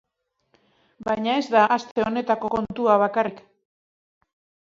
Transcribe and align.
Baina 1.07 1.35
ez 1.41 1.43
da 1.55 1.65
aste 1.75 2.07
honetako 2.07 2.51
kontua 2.55 2.97
bakarrik. 3.05 3.45